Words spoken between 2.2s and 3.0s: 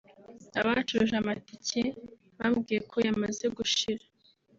bambwiye ko